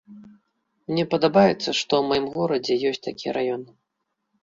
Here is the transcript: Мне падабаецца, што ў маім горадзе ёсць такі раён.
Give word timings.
Мне 0.91 1.03
падабаецца, 1.11 1.61
што 1.79 1.93
ў 1.99 2.01
маім 2.09 2.27
горадзе 2.41 2.73
ёсць 2.93 3.07
такі 3.11 3.27
раён. 3.41 3.63